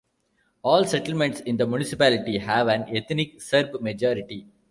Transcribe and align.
All 0.63 0.83
settlements 0.85 1.41
in 1.41 1.57
the 1.57 1.67
municipality 1.67 2.39
have 2.39 2.69
an 2.69 2.85
ethnic 2.97 3.39
Serb 3.39 3.79
majority. 3.83 4.47